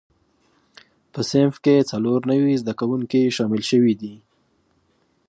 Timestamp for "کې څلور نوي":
1.65-2.53